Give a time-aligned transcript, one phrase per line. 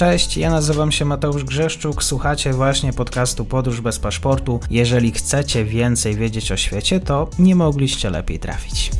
[0.00, 4.60] Cześć, ja nazywam się Mateusz Grzeszczuk, słuchacie właśnie podcastu Podróż bez paszportu.
[4.70, 8.90] Jeżeli chcecie więcej wiedzieć o świecie, to nie mogliście lepiej trafić.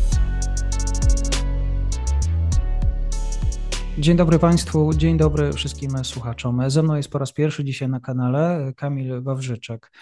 [3.98, 6.71] Dzień dobry Państwu, dzień dobry wszystkim słuchaczom.
[6.71, 9.93] Ze mną jest po raz pierwszy dzisiaj na kanale Kamil Wawrzyczek,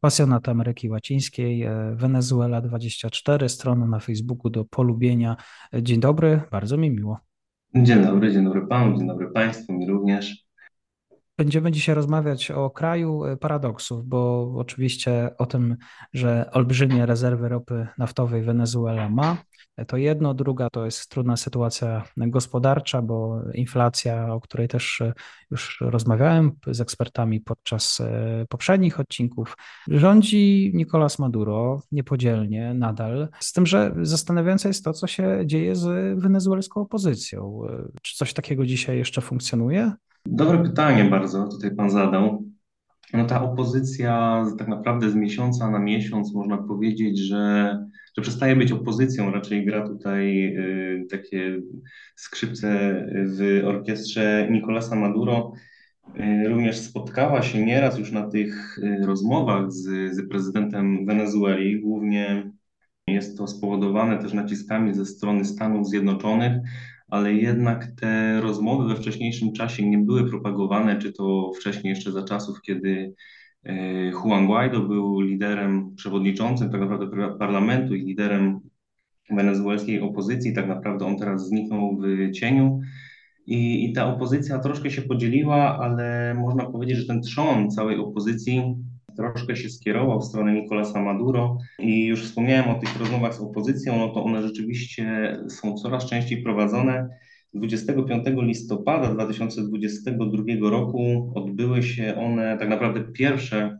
[0.00, 5.36] pasjonat Ameryki Łacińskiej, Wenezuela 24, strona na Facebooku do polubienia.
[5.82, 7.29] Dzień dobry, bardzo mi miło.
[7.74, 10.46] Dzień dobry, dzień dobry panu, dzień dobry państwu, mi również.
[11.38, 15.76] Będziemy dzisiaj rozmawiać o kraju e, paradoksów, bo oczywiście o tym,
[16.12, 19.36] że olbrzymie rezerwy ropy naftowej Wenezuela ma,
[19.86, 25.12] to jedno, druga to jest trudna sytuacja gospodarcza, bo inflacja, o której też e,
[25.50, 28.02] już rozmawiałem z ekspertami podczas
[28.48, 29.56] poprzednich odcinków,
[29.88, 36.18] rządzi Nicolas Maduro niepodzielnie nadal, z tym, że zastanawiające jest to, co się dzieje z
[36.20, 37.60] wenezuelską opozycją.
[38.02, 39.92] Czy coś takiego dzisiaj jeszcze funkcjonuje?
[40.26, 42.49] Dobre pytanie bardzo tutaj pan zadał.
[43.12, 47.76] No ta opozycja tak naprawdę z miesiąca na miesiąc można powiedzieć, że,
[48.16, 51.60] że przestaje być opozycją, raczej gra tutaj y, takie
[52.16, 52.68] skrzypce
[53.26, 55.52] w orkiestrze Nicolasa Maduro.
[56.20, 61.80] Y, również spotkała się nieraz już na tych y, rozmowach z, z prezydentem Wenezueli.
[61.80, 62.52] Głównie
[63.06, 66.52] jest to spowodowane też naciskami ze strony Stanów Zjednoczonych,
[67.10, 72.22] ale jednak te rozmowy we wcześniejszym czasie nie były propagowane, czy to wcześniej jeszcze za
[72.22, 73.14] czasów, kiedy
[73.64, 73.74] e,
[74.10, 78.60] Juan Guaido był liderem, przewodniczącym tak naprawdę parlamentu i liderem
[79.30, 80.54] wenezuelskiej opozycji.
[80.54, 82.80] Tak naprawdę on teraz zniknął w cieniu.
[83.46, 88.62] I, I ta opozycja troszkę się podzieliła, ale można powiedzieć, że ten trzon całej opozycji
[89.16, 93.98] troszkę się skierował w stronę Nicolasa Maduro i już wspomniałem o tych rozmowach z opozycją,
[93.98, 97.08] no to one rzeczywiście są coraz częściej prowadzone.
[97.54, 103.78] 25 listopada 2022 roku odbyły się one, tak naprawdę pierwsze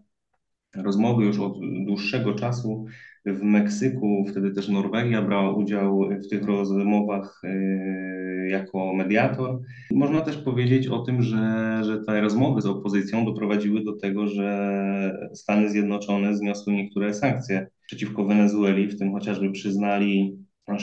[0.76, 2.86] rozmowy już od dłuższego czasu
[3.26, 4.24] w Meksyku.
[4.30, 9.60] Wtedy też Norwegia brała udział w tych rozmowach e, jako mediator.
[9.90, 15.30] Można też powiedzieć o tym, że, że te rozmowy z opozycją doprowadziły do tego, że
[15.34, 20.38] Stany Zjednoczone zniosły niektóre sankcje przeciwko Wenezueli, w tym chociażby przyznali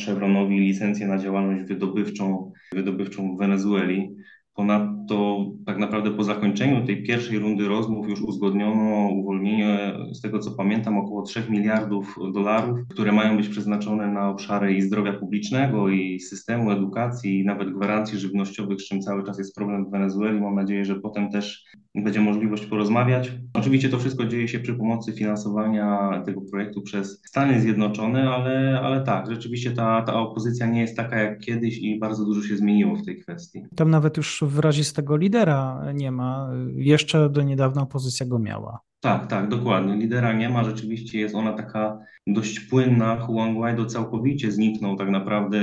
[0.05, 4.15] Chevronowi licencję na działalność wydobywczą, wydobywczą w Wenezueli.
[4.57, 10.51] Ponadto tak naprawdę po zakończeniu tej pierwszej rundy rozmów już uzgodniono uwolnienie, z tego co
[10.51, 16.19] pamiętam, około 3 miliardów dolarów, które mają być przeznaczone na obszary i zdrowia publicznego, i
[16.19, 20.41] systemu edukacji, i nawet gwarancji żywnościowych, z czym cały czas jest problem w Wenezueli.
[20.41, 23.31] Mam nadzieję, że potem też będzie możliwość porozmawiać.
[23.57, 29.03] Oczywiście to wszystko dzieje się przy pomocy finansowania tego projektu przez Stany Zjednoczone, ale, ale
[29.03, 32.95] tak, rzeczywiście ta, ta opozycja nie jest taka jak kiedyś i bardzo dużo się zmieniło
[32.95, 33.63] w tej kwestii.
[33.75, 36.49] Tam nawet już wyrazistego lidera nie ma.
[36.75, 38.79] Jeszcze do niedawna opozycja go miała.
[38.99, 39.95] Tak, tak, dokładnie.
[39.95, 43.27] Lidera nie ma, rzeczywiście jest ona taka dość płynna.
[43.29, 45.59] Juan Guaido całkowicie zniknął, tak naprawdę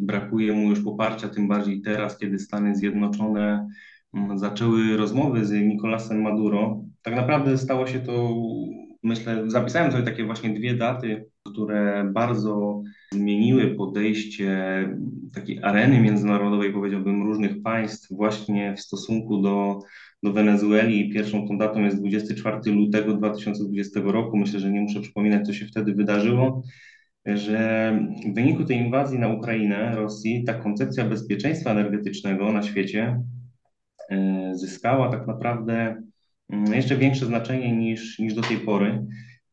[0.00, 3.68] brakuje mu już poparcia, tym bardziej teraz, kiedy Stany Zjednoczone
[4.14, 6.85] mm, zaczęły rozmowy z Nicolasem Maduro.
[7.06, 8.34] Tak naprawdę stało się to,
[9.02, 14.58] myślę, zapisałem sobie takie właśnie dwie daty, które bardzo zmieniły podejście
[15.34, 19.78] takiej areny międzynarodowej, powiedziałbym, różnych państw właśnie w stosunku do,
[20.22, 21.10] do Wenezueli.
[21.12, 24.36] Pierwszą tą datą jest 24 lutego 2020 roku.
[24.36, 26.62] Myślę, że nie muszę przypominać, co się wtedy wydarzyło
[27.26, 27.92] że
[28.26, 33.22] w wyniku tej inwazji na Ukrainę Rosji ta koncepcja bezpieczeństwa energetycznego na świecie
[34.10, 36.02] e, zyskała tak naprawdę
[36.50, 39.06] jeszcze większe znaczenie niż, niż do tej pory.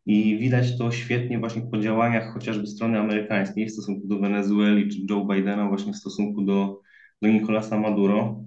[0.06, 4.98] I widać to świetnie właśnie po działaniach chociażby strony amerykańskiej w stosunku do Wenezueli czy
[5.10, 6.82] Joe Bidena, właśnie w stosunku do,
[7.22, 8.44] do Nicolasa Maduro,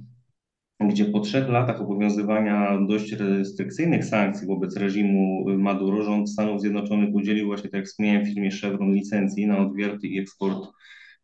[0.81, 7.47] gdzie po trzech latach obowiązywania dość restrykcyjnych sankcji wobec reżimu Maduro, rząd Stanów Zjednoczonych udzielił
[7.47, 10.69] właśnie, tak jak wspomniałem, firmie Chevron licencji na odwierty i eksport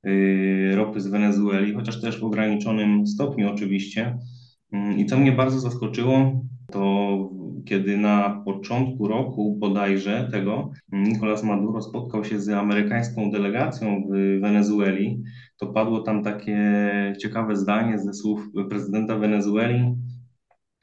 [0.05, 4.19] yy, ropy z Wenezueli, chociaż też w ograniczonym stopniu oczywiście.
[4.73, 7.30] Yy, I co mnie bardzo zaskoczyło, to
[7.64, 15.22] kiedy na początku roku bodajże tego Nicolas Maduro spotkał się z amerykańską delegacją w Wenezueli,
[15.56, 16.56] to padło tam takie
[17.20, 19.94] ciekawe zdanie ze słów prezydenta Wenezueli.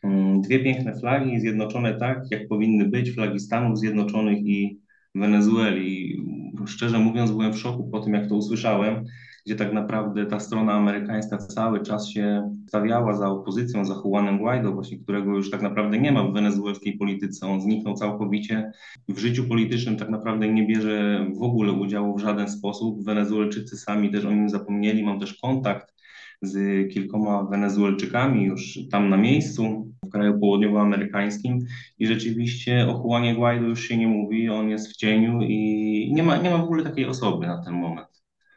[0.04, 4.80] Mm, dwie piękne flagi zjednoczone tak, jak powinny być, flagi Stanów Zjednoczonych i
[5.16, 6.24] Wenezueli.
[6.66, 9.06] Szczerze mówiąc, byłem w szoku po tym, jak to usłyszałem
[9.46, 14.72] gdzie tak naprawdę ta strona amerykańska cały czas się stawiała za opozycją, za Juanem Guaido,
[14.72, 17.48] właśnie którego już tak naprawdę nie ma w wenezuelskiej polityce.
[17.48, 18.72] On zniknął całkowicie.
[19.10, 23.04] W życiu politycznym tak naprawdę nie bierze w ogóle udziału w żaden sposób.
[23.04, 25.04] Wenezuelczycy sami też o nim zapomnieli.
[25.04, 25.94] Mam też kontakt
[26.42, 31.66] z kilkoma Wenezuelczykami już tam na miejscu, w kraju południowoamerykańskim
[32.00, 36.24] i rzeczywiście o Juanie Guaido już się nie mówi, on jest w cieniu i nie
[36.24, 38.09] ma, nie ma w ogóle takiej osoby na ten moment.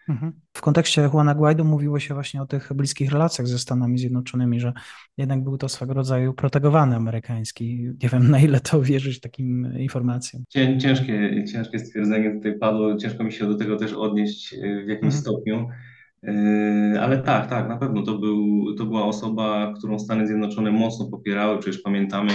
[0.09, 0.33] Mhm.
[0.53, 4.73] W kontekście Juana Guaido mówiło się właśnie o tych bliskich relacjach ze Stanami Zjednoczonymi, że
[5.17, 7.91] jednak był to swego rodzaju protegowany amerykański.
[8.03, 10.45] Nie wiem, na ile to wierzyć takim informacjom.
[10.79, 14.55] Ciężkie, ciężkie stwierdzenie tutaj padło, ciężko mi się do tego też odnieść
[14.85, 15.23] w jakimś mhm.
[15.23, 15.69] stopniu.
[16.23, 21.07] Yy, ale tak, tak, na pewno to, był, to była osoba, którą Stany Zjednoczone mocno
[21.07, 21.59] popierały.
[21.59, 22.31] Przecież pamiętamy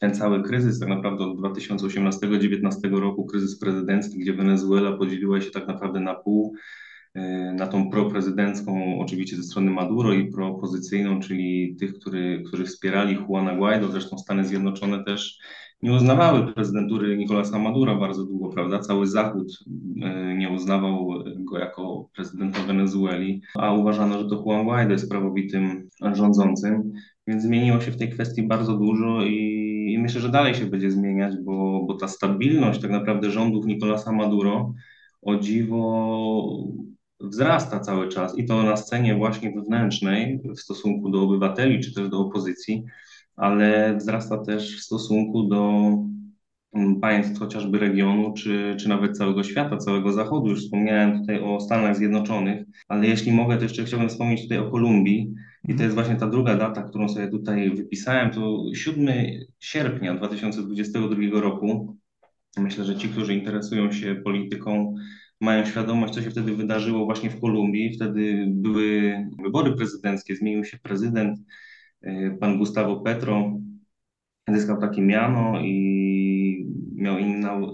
[0.00, 5.68] ten cały kryzys, tak naprawdę od 2018-2019 roku, kryzys prezydencki, gdzie Wenezuela podzieliła się tak
[5.68, 6.54] naprawdę na pół.
[7.14, 13.14] Yy, na tą proprezydencką, oczywiście ze strony Maduro i proopozycyjną, czyli tych, który, którzy wspierali
[13.14, 13.88] Juana Guaido.
[13.88, 15.38] Zresztą Stany Zjednoczone też
[15.82, 18.78] nie uznawały prezydentury Nicolasa Madura bardzo długo, prawda?
[18.78, 19.58] Cały Zachód
[20.02, 25.88] e, nie uznawał go jako prezydenta Wenezueli, a uważano, że to Juan Guaido jest prawowitym
[26.12, 26.92] rządzącym,
[27.26, 30.90] więc zmieniło się w tej kwestii bardzo dużo i, i myślę, że dalej się będzie
[30.90, 34.74] zmieniać, bo, bo ta stabilność tak naprawdę rządów Nicolasa Maduro
[35.22, 36.64] o dziwo
[37.20, 42.08] wzrasta cały czas i to na scenie właśnie wewnętrznej w stosunku do obywateli czy też
[42.08, 42.84] do opozycji
[43.40, 45.90] ale wzrasta też w stosunku do
[46.72, 50.48] mm, państw chociażby regionu, czy, czy nawet całego świata, całego Zachodu.
[50.50, 54.70] Już wspomniałem tutaj o Stanach Zjednoczonych, ale jeśli mogę, to jeszcze chciałbym wspomnieć tutaj o
[54.70, 55.34] Kolumbii.
[55.68, 59.06] I to jest właśnie ta druga data, którą sobie tutaj wypisałem, to 7
[59.60, 61.96] sierpnia 2022 roku.
[62.58, 64.94] Myślę, że ci, którzy interesują się polityką,
[65.40, 67.94] mają świadomość, co się wtedy wydarzyło właśnie w Kolumbii.
[67.94, 71.38] Wtedy były wybory prezydenckie, zmienił się prezydent
[72.06, 73.52] Y, pan Gustavo Petro
[74.48, 77.18] zyskał takie miano i miał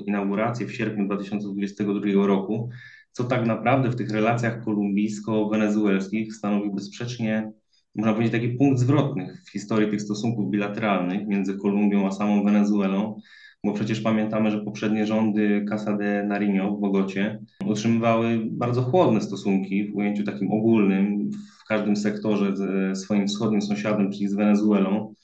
[0.07, 2.71] inaugurację w sierpniu 2022 roku,
[3.13, 7.53] co tak naprawdę w tych relacjach kolumbijsko-wenezuelskich stanowi bezsprzecznie,
[7.97, 13.21] można powiedzieć, taki punkt zwrotny w historii tych stosunków bilateralnych między Kolumbią a samą Wenezuelą,
[13.65, 19.89] bo przecież pamiętamy, że poprzednie rządy Casa de Nariño w Bogocie utrzymywały bardzo chłodne stosunki
[19.89, 21.31] w ujęciu takim ogólnym
[21.65, 25.15] w każdym sektorze ze swoim wschodnim sąsiadem, czyli z Wenezuelą.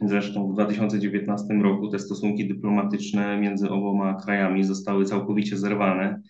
[0.00, 6.22] Zresztą w 2019 roku te stosunki dyplomatyczne między oboma krajami zostały całkowicie zerwane.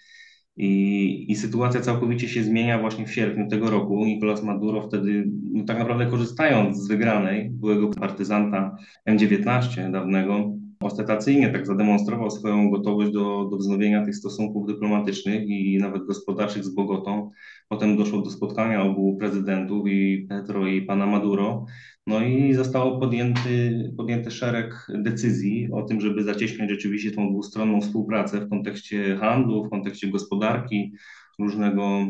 [0.56, 4.04] I, I, sytuacja całkowicie się zmienia właśnie w sierpniu tego roku.
[4.04, 8.76] Nicolás Maduro wtedy, no tak naprawdę korzystając z wygranej byłego partyzanta
[9.08, 10.54] M19 dawnego,
[10.84, 16.74] ostentacyjnie tak zademonstrował swoją gotowość do, do wznowienia tych stosunków dyplomatycznych i nawet gospodarczych z
[16.74, 17.30] Bogotą.
[17.68, 21.66] Potem doszło do spotkania obu prezydentów, i Petro, i pana Maduro.
[22.06, 28.40] No i zostało podjęty, podjęty szereg decyzji o tym, żeby zacieśniać rzeczywiście tą dwustronną współpracę
[28.40, 30.92] w kontekście handlu, w kontekście gospodarki,
[31.38, 32.06] różnego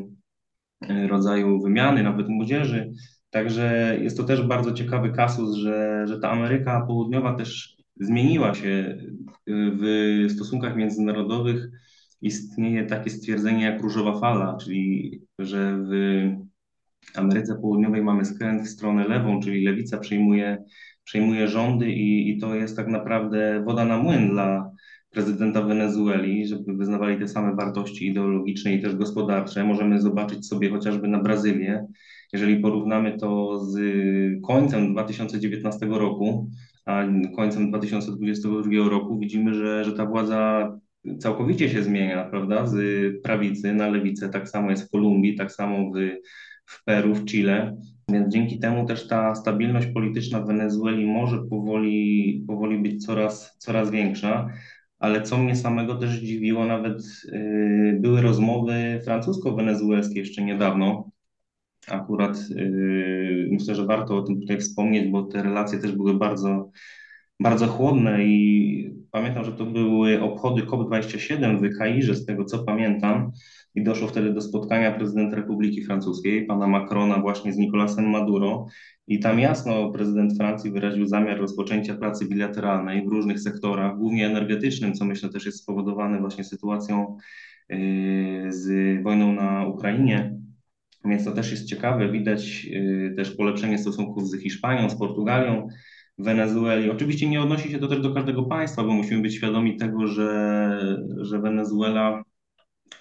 [0.89, 2.93] e, rodzaju wymiany, nawet młodzieży.
[3.31, 8.99] Także jest to też bardzo ciekawy kasus, że, że ta Ameryka Południowa też zmieniła się
[9.47, 11.69] w stosunkach międzynarodowych.
[12.23, 15.95] Istnieje takie stwierdzenie jak różowa fala, czyli że w
[17.15, 20.65] Ameryce Południowej mamy skręt w stronę lewą, czyli lewica przejmuje,
[21.05, 24.71] przejmuje rządy i, i to jest tak naprawdę woda na młyn dla
[25.11, 29.65] prezydenta Wenezueli, żeby wyznawali te same wartości ideologiczne i też gospodarcze.
[29.65, 31.87] Możemy zobaczyć sobie chociażby na Brazylię.
[32.33, 33.77] Jeżeli porównamy to z
[34.47, 36.51] końcem 2019 roku,
[36.87, 37.05] a
[37.37, 40.73] końcem 2022 roku widzimy, że, że ta władza
[41.19, 42.77] całkowicie się zmienia, prawda, z
[43.23, 45.97] prawicy na lewicę, tak samo jest w Kolumbii, tak samo w,
[46.67, 47.77] w Peru, w Chile,
[48.09, 53.91] więc dzięki temu też ta stabilność polityczna w Wenezueli może powoli, powoli być coraz, coraz
[53.91, 54.49] większa,
[54.99, 61.11] ale co mnie samego też dziwiło, nawet yy, były rozmowy francusko-wenezuelskie jeszcze niedawno,
[61.89, 66.71] Akurat yy, myślę, że warto o tym tutaj wspomnieć, bo te relacje też były bardzo,
[67.41, 73.33] bardzo chłodne i pamiętam, że to były obchody COP27 w Kairze, z tego co pamiętam,
[73.75, 78.67] i doszło wtedy do spotkania prezydenta Republiki Francuskiej, pana Macrona właśnie z Nicolasem Maduro.
[79.07, 84.95] I tam jasno prezydent Francji wyraził zamiar rozpoczęcia pracy bilateralnej w różnych sektorach, głównie energetycznym,
[84.95, 87.17] co myślę też jest spowodowane właśnie sytuacją
[87.69, 90.44] yy, z wojną na Ukrainie
[91.05, 92.13] więc to też jest ciekawe.
[92.13, 95.69] Widać y, też polepszenie stosunków z Hiszpanią, z Portugalią,
[96.19, 96.91] Wenezueli.
[96.91, 100.97] Oczywiście nie odnosi się to też do każdego państwa, bo musimy być świadomi tego, że,
[101.21, 102.23] że Wenezuela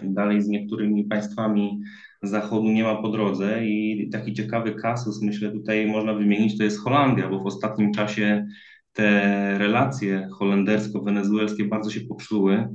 [0.03, 1.79] dalej z niektórymi państwami
[2.23, 6.79] Zachodu nie ma po drodze i taki ciekawy kasus, myślę, tutaj można wymienić, to jest
[6.79, 8.47] Holandia, bo w ostatnim czasie
[8.93, 12.67] te relacje holendersko-wenezuelskie bardzo się popsuły.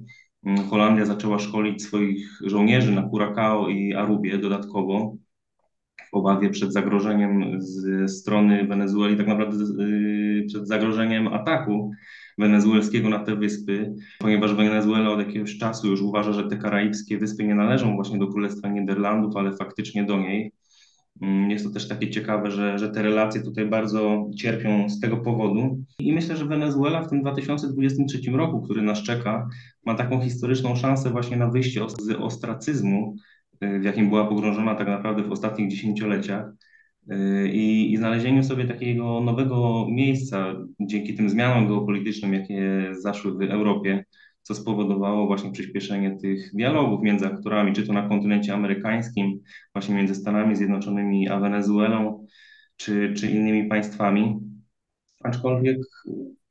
[0.71, 5.16] Holandia zaczęła szkolić swoich żołnierzy na Curacao i Arubie dodatkowo.
[6.11, 9.64] w obawie przed zagrożeniem ze strony Wenezueli, tak naprawdę
[10.47, 11.90] przed zagrożeniem ataku
[12.38, 17.45] wenezuelskiego na te wyspy, ponieważ Wenezuela od jakiegoś czasu już uważa, że te karaibskie wyspy
[17.45, 20.52] nie należą właśnie do Królestwa Niderlandów, ale faktycznie do niej.
[21.22, 25.16] Mm, jest to też takie ciekawe, że, że te relacje tutaj bardzo cierpią z tego
[25.16, 25.84] powodu.
[25.98, 29.48] I myślę, że Wenezuela w tym 2023 roku, który nas czeka,
[29.84, 33.16] ma taką historyczną szansę właśnie na wyjście z ostracyzmu,
[33.64, 36.52] y, w jakim była pogrążona tak naprawdę w ostatnich dziesięcioleciach.
[37.12, 43.42] Y, I, i znalezieniu sobie takiego nowego miejsca dzięki tym zmianom geopolitycznym, jakie zaszły w
[43.42, 44.04] Europie,
[44.49, 49.40] co spowodowało właśnie przyspieszenie tych dialogów między aktorami, czy to na kontynencie amerykańskim,
[49.75, 52.26] właśnie między Stanami Zjednoczonymi a Wenezuelą,
[52.76, 54.40] czy, czy innymi państwami.
[55.25, 55.78] Aczkolwiek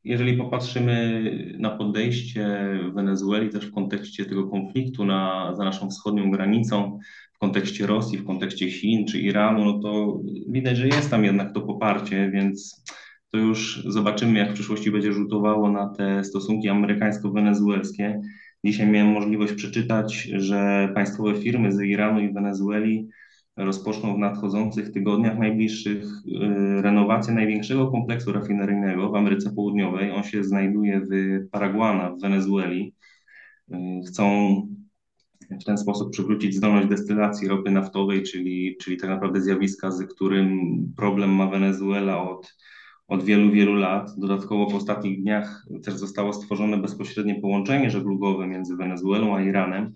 [0.04, 1.24] jeżeli popatrzymy
[1.60, 7.00] na podejście Wenezueli też w kontekście tego konfliktu na, za naszą wschodnią granicą,
[7.34, 11.54] w kontekście Rosji, w kontekście Chin czy Iranu, no to widać, że jest tam jednak
[11.54, 12.84] to poparcie, więc
[13.32, 18.22] to już zobaczymy, jak w przyszłości będzie rzutowało na te stosunki amerykańsko-wenezuelskie.
[18.66, 23.10] Dzisiaj miałem możliwość przeczytać, że państwowe firmy z Iranu i Wenezueli
[23.58, 30.12] rozpoczną w nadchodzących tygodniach najbliższych y, renowację największego kompleksu rafineryjnego w Ameryce Południowej.
[30.12, 31.10] On się znajduje w
[31.52, 32.94] Paraguana w Wenezueli.
[33.72, 33.76] Y,
[34.08, 34.28] chcą
[35.62, 40.60] w ten sposób przywrócić zdolność destylacji ropy naftowej, czyli, czyli tak naprawdę zjawiska, z którym
[40.98, 42.56] problem ma Wenezuela od
[43.08, 44.12] od wielu, wielu lat.
[44.18, 49.96] Dodatkowo w ostatnich dniach też zostało stworzone bezpośrednie połączenie żeglugowe między Wenezuelą a Iranem,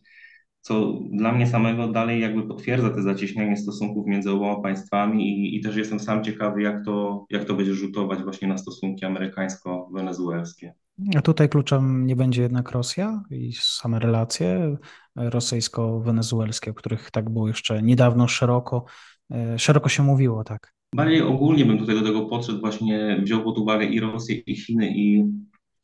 [0.62, 5.62] co dla mnie samego dalej jakby potwierdza te zacieśnianie stosunków między oboma państwami i, i
[5.62, 10.74] też jestem sam ciekawy, jak to, jak to będzie rzutować właśnie na stosunki amerykańsko-wenezuelskie.
[11.16, 14.78] A tutaj kluczem nie będzie jednak Rosja i same relacje
[15.16, 18.86] rosyjsko-wenezuelskie, o których tak było jeszcze niedawno szeroko,
[19.32, 20.74] e, szeroko się mówiło, tak.
[20.96, 24.94] Bardziej ogólnie bym tutaj do tego podszedł, właśnie wziął pod uwagę i Rosję, i Chiny,
[24.96, 25.24] i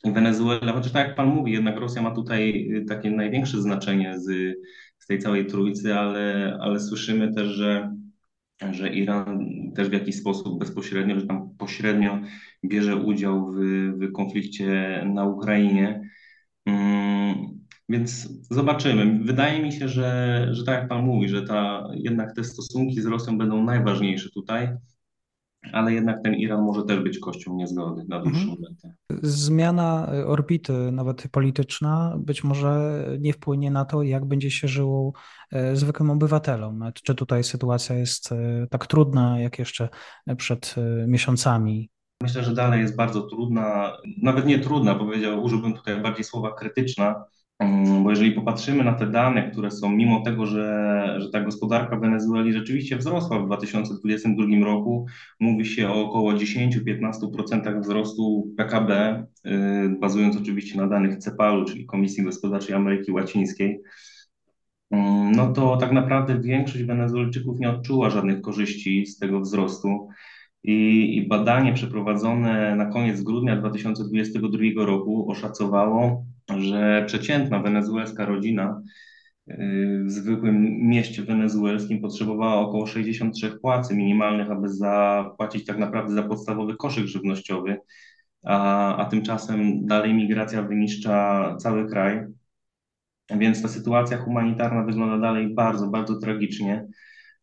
[0.06, 4.58] Wenezuelę, chociaż tak jak Pan mówi, jednak Rosja ma tutaj y, takie największe znaczenie z,
[5.00, 7.96] z tej całej trójcy, ale, ale słyszymy też, że,
[8.72, 12.20] że Iran też w jakiś sposób bezpośrednio, że tam pośrednio
[12.66, 13.58] bierze udział w,
[14.00, 16.02] w konflikcie na Ukrainie.
[16.66, 17.36] Mm,
[17.90, 19.20] więc zobaczymy.
[19.24, 23.06] Wydaje mi się, że, że tak jak Pan mówi, że ta, jednak te stosunki z
[23.06, 24.70] Rosją będą najważniejsze tutaj
[25.74, 28.58] ale jednak ten Iran może też być kością niezgody na dłuższą mhm.
[28.62, 28.96] metę.
[29.22, 35.14] Zmiana orbity, nawet polityczna, być może nie wpłynie na to, jak będzie się żyło
[35.52, 36.84] e, zwykłym obywatelom.
[37.04, 39.90] Czy tutaj sytuacja jest e, tak trudna, jak jeszcze
[40.38, 41.90] przed e, miesiącami?
[42.24, 47.26] Myślę, że dalej jest bardzo trudna, nawet nie trudna, powiedział, użyłbym tutaj bardziej słowa krytyczna,
[48.04, 52.54] bo jeżeli popatrzymy na te dane, które są, mimo tego, że, że ta gospodarka Wenezueli
[52.54, 55.06] rzeczywiście wzrosła w 2022 roku,
[55.40, 59.50] mówi się o około 10-15% wzrostu PKB, y,
[60.00, 63.82] bazując oczywiście na danych CEPAL-u, czyli Komisji Gospodarczej Ameryki Łacińskiej,
[65.36, 70.08] no to tak naprawdę większość Wenezuelczyków nie odczuła żadnych korzyści z tego wzrostu.
[70.68, 76.26] I, I badanie przeprowadzone na koniec grudnia 2022 roku oszacowało,
[76.58, 78.82] że przeciętna wenezuelska rodzina
[79.50, 86.24] y, w zwykłym mieście wenezuelskim potrzebowała około 63 płacy minimalnych, aby zapłacić tak naprawdę za
[86.24, 87.78] podstawowy koszyk żywnościowy,
[88.46, 92.26] a, a tymczasem dalej migracja wyniszcza cały kraj.
[93.30, 96.88] Więc ta sytuacja humanitarna wygląda dalej bardzo, bardzo tragicznie.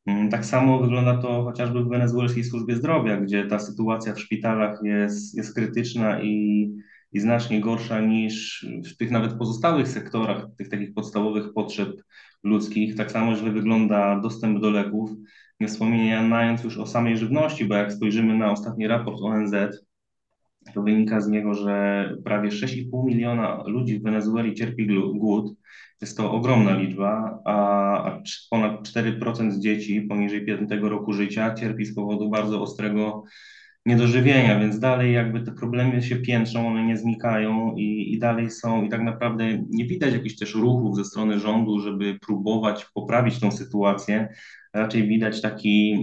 [0.06, 4.80] Mm, tak samo wygląda to chociażby w wenezuelskiej służbie zdrowia, gdzie ta sytuacja w szpitalach
[4.82, 6.70] jest, jest krytyczna i,
[7.12, 11.88] i znacznie gorsza niż w tych nawet pozostałych sektorach, tych takich podstawowych potrzeb
[12.42, 12.94] ludzkich.
[12.96, 15.11] Tak samo źle wygląda dostęp do leków,
[15.61, 19.54] nie wspominając już o samej żywności, bo jak spojrzymy na ostatni raport ONZ,
[20.73, 25.54] to wynika z niego, że prawie 6,5 miliona ludzi w Wenezueli cierpi głód.
[26.00, 32.30] Jest to ogromna liczba, a ponad 4% dzieci poniżej 5 roku życia cierpi z powodu
[32.30, 33.25] bardzo ostrego
[33.87, 38.85] niedożywienia, więc dalej jakby te problemy się piętrzą, one nie znikają i, i dalej są
[38.85, 43.52] i tak naprawdę nie widać jakichś też ruchów ze strony rządu, żeby próbować poprawić tą
[43.52, 44.28] sytuację,
[44.75, 45.97] raczej widać taki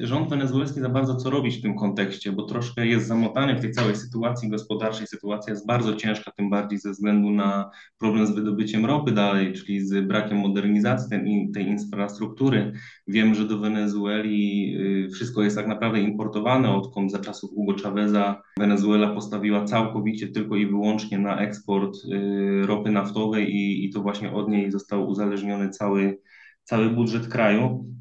[0.00, 3.72] rząd wenezuelski za bardzo co robić w tym kontekście, bo troszkę jest zamotany w tej
[3.72, 5.06] całej sytuacji gospodarczej.
[5.06, 9.80] Sytuacja jest bardzo ciężka, tym bardziej ze względu na problem z wydobyciem ropy dalej, czyli
[9.80, 12.72] z brakiem modernizacji tej, tej infrastruktury.
[13.06, 14.74] Wiem, że do Wenezueli
[15.06, 20.56] y, wszystko jest tak naprawdę importowane, odkąd za czasów Hugo Chaveza Wenezuela postawiła całkowicie tylko
[20.56, 25.70] i wyłącznie na eksport y, ropy naftowej i, i to właśnie od niej został uzależniony
[25.70, 26.18] cały,
[26.64, 27.92] cały budżet kraju.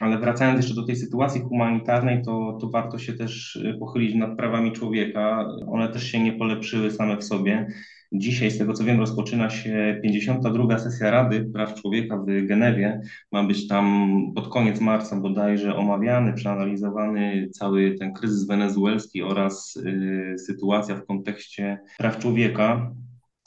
[0.00, 4.72] Ale wracając jeszcze do tej sytuacji humanitarnej, to, to warto się też pochylić nad prawami
[4.72, 5.48] człowieka.
[5.66, 7.66] One też się nie polepszyły same w sobie.
[8.14, 10.78] Dzisiaj, z tego co wiem, rozpoczyna się 52.
[10.78, 13.00] sesja Rady Praw Człowieka w Genewie.
[13.32, 20.34] Ma być tam pod koniec marca bodajże omawiany, przeanalizowany cały ten kryzys wenezuelski oraz y,
[20.38, 22.92] sytuacja w kontekście praw człowieka.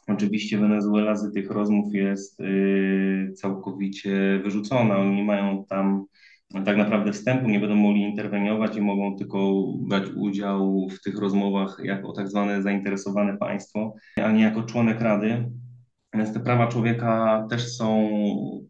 [0.07, 4.97] Oczywiście Wenezuela z tych rozmów jest y, całkowicie wyrzucona.
[4.97, 6.05] Oni mają tam
[6.65, 11.77] tak naprawdę wstępu, nie będą mogli interweniować i mogą tylko brać udział w tych rozmowach
[11.83, 15.51] jako tak zwane zainteresowane państwo, a nie jako członek Rady.
[16.13, 18.09] Więc te prawa człowieka też są,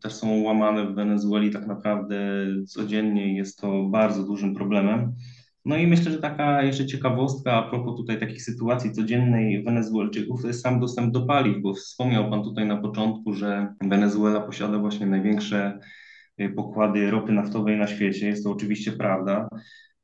[0.04, 2.18] też są łamane w Wenezueli tak naprawdę
[2.68, 5.14] codziennie jest to bardzo dużym problemem.
[5.66, 10.48] No i myślę, że taka jeszcze ciekawostka a propos tutaj takich sytuacji codziennej Wenezuelczyków to
[10.48, 15.06] jest sam dostęp do paliw, bo wspomniał Pan tutaj na początku, że Wenezuela posiada właśnie
[15.06, 15.80] największe
[16.56, 18.28] pokłady ropy naftowej na świecie.
[18.28, 19.50] Jest to oczywiście prawda.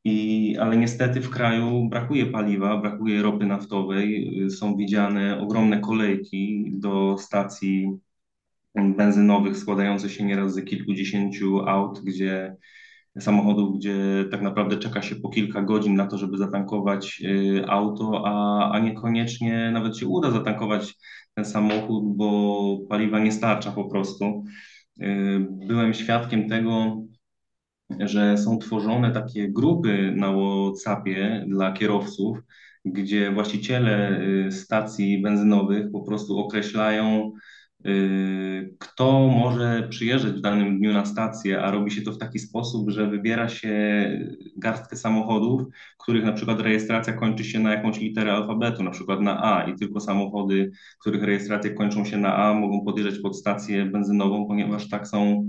[0.04, 4.40] I, ale niestety w kraju brakuje paliwa, brakuje ropy naftowej.
[4.46, 7.90] Y, są widziane ogromne kolejki do stacji
[8.76, 12.56] benzynowych składające się nieraz z kilkudziesięciu aut, gdzie
[13.20, 18.24] samochodów, gdzie tak naprawdę czeka się po kilka godzin na to, żeby zatankować y, auto,
[18.26, 20.96] a, a niekoniecznie nawet się uda zatankować
[21.34, 24.44] ten samochód, bo paliwa nie starcza po prostu.
[24.98, 27.02] Y, byłem świadkiem tego,
[28.00, 32.40] że są tworzone takie grupy na WhatsAppie dla kierowców,
[32.86, 37.32] gdzie właściciele y, stacji benzynowych po prostu określają
[38.80, 42.90] kto może przyjeżdżać w danym dniu na stację, a robi się to w taki sposób,
[42.90, 43.72] że wybiera się
[44.58, 45.62] garstkę samochodów,
[46.00, 49.76] których na przykład rejestracja kończy się na jakąś literę alfabetu, na przykład na A i
[49.76, 55.08] tylko samochody, których rejestracje kończą się na A mogą podjeżdżać pod stację benzynową, ponieważ tak
[55.08, 55.48] są,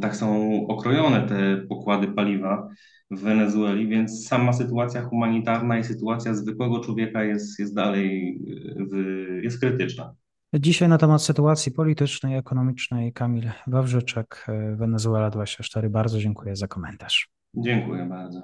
[0.00, 2.68] tak są okrojone te pokłady paliwa
[3.10, 8.38] w Wenezueli, więc sama sytuacja humanitarna i sytuacja zwykłego człowieka jest, jest dalej
[8.92, 8.96] w,
[9.42, 10.14] jest krytyczna.
[10.54, 15.90] Dzisiaj na temat sytuacji politycznej i ekonomicznej Kamil Wawrzyczek, Wenezuela 24.
[15.90, 17.28] Bardzo dziękuję za komentarz.
[17.54, 18.42] Dziękuję bardzo.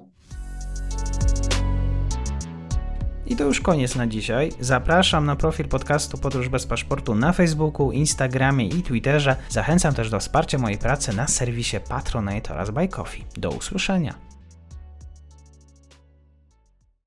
[3.27, 4.51] I to już koniec na dzisiaj.
[4.61, 9.37] Zapraszam na profil podcastu Podróż bez paszportu na Facebooku, Instagramie i Twitterze.
[9.49, 13.25] Zachęcam też do wsparcia mojej pracy na serwisie Patronite oraz Buy Coffee.
[13.37, 14.32] Do usłyszenia.